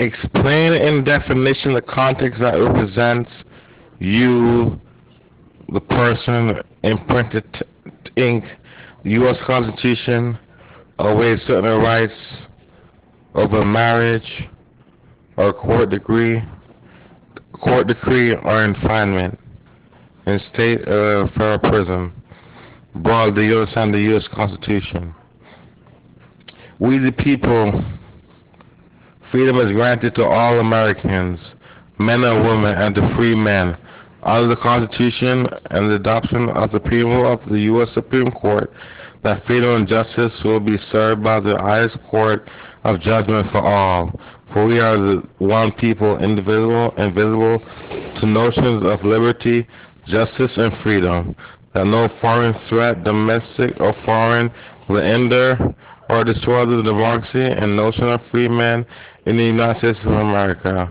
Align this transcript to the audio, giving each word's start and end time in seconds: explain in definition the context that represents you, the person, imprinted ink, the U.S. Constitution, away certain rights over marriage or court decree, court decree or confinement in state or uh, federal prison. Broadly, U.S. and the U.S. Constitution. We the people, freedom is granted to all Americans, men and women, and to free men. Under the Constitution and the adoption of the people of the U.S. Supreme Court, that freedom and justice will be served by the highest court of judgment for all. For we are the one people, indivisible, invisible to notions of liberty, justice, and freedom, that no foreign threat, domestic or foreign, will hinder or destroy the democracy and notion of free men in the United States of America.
explain 0.00 0.72
in 0.72 1.04
definition 1.04 1.74
the 1.74 1.82
context 1.82 2.40
that 2.40 2.54
represents 2.54 3.30
you, 3.98 4.80
the 5.72 5.80
person, 5.80 6.54
imprinted 6.82 7.44
ink, 8.16 8.44
the 9.04 9.10
U.S. 9.10 9.36
Constitution, 9.46 10.38
away 10.98 11.36
certain 11.46 11.80
rights 11.80 12.14
over 13.34 13.64
marriage 13.64 14.48
or 15.36 15.52
court 15.52 15.90
decree, 15.90 16.42
court 17.52 17.86
decree 17.86 18.32
or 18.34 18.72
confinement 18.72 19.38
in 20.26 20.40
state 20.52 20.86
or 20.88 21.24
uh, 21.24 21.28
federal 21.32 21.58
prison. 21.58 22.12
Broadly, 22.96 23.46
U.S. 23.46 23.68
and 23.76 23.94
the 23.94 24.00
U.S. 24.00 24.24
Constitution. 24.32 25.14
We 26.80 26.98
the 26.98 27.12
people, 27.12 27.84
freedom 29.30 29.58
is 29.60 29.72
granted 29.72 30.14
to 30.16 30.24
all 30.24 30.58
Americans, 30.60 31.38
men 31.98 32.22
and 32.24 32.44
women, 32.44 32.74
and 32.76 32.94
to 32.94 33.14
free 33.16 33.34
men. 33.34 33.76
Under 34.22 34.48
the 34.48 34.60
Constitution 34.60 35.46
and 35.70 35.90
the 35.90 35.94
adoption 35.94 36.50
of 36.50 36.72
the 36.72 36.80
people 36.80 37.32
of 37.32 37.40
the 37.48 37.60
U.S. 37.60 37.88
Supreme 37.94 38.30
Court, 38.30 38.70
that 39.22 39.44
freedom 39.46 39.76
and 39.76 39.88
justice 39.88 40.32
will 40.44 40.60
be 40.60 40.76
served 40.90 41.22
by 41.22 41.40
the 41.40 41.56
highest 41.58 41.96
court 42.10 42.48
of 42.84 43.00
judgment 43.00 43.50
for 43.50 43.60
all. 43.60 44.12
For 44.52 44.66
we 44.66 44.80
are 44.80 44.96
the 44.96 45.22
one 45.38 45.72
people, 45.72 46.18
indivisible, 46.18 46.92
invisible 46.98 47.60
to 48.20 48.26
notions 48.26 48.84
of 48.84 49.04
liberty, 49.04 49.66
justice, 50.06 50.50
and 50.56 50.72
freedom, 50.82 51.36
that 51.72 51.86
no 51.86 52.08
foreign 52.20 52.54
threat, 52.68 53.04
domestic 53.04 53.78
or 53.78 53.94
foreign, 54.04 54.50
will 54.88 55.02
hinder 55.02 55.74
or 56.10 56.24
destroy 56.24 56.66
the 56.66 56.82
democracy 56.82 57.40
and 57.40 57.76
notion 57.76 58.08
of 58.08 58.20
free 58.30 58.48
men 58.48 58.84
in 59.26 59.36
the 59.36 59.44
United 59.44 59.78
States 59.78 59.98
of 60.04 60.12
America. 60.12 60.90